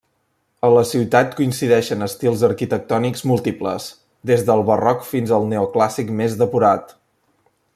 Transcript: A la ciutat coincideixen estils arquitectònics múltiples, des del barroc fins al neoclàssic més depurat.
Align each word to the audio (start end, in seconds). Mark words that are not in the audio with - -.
A 0.67 0.69
la 0.75 0.83
ciutat 0.91 1.35
coincideixen 1.39 2.05
estils 2.05 2.45
arquitectònics 2.47 3.23
múltiples, 3.33 3.85
des 4.31 4.47
del 4.49 4.65
barroc 4.71 5.05
fins 5.11 5.35
al 5.39 5.47
neoclàssic 5.53 6.11
més 6.23 6.39
depurat. 6.41 6.97